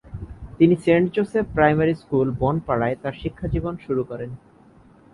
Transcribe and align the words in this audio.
তিনি 0.57 0.75
Saint 0.85 1.07
Joseph 1.15 1.45
primary 1.55 1.93
school, 1.93 2.27
বনপাড়ায় 2.39 2.99
তার 3.01 3.15
শিক্ষা 3.21 3.47
জীবন 3.47 3.73
শুরু 3.85 4.01
করেন। 4.03 4.31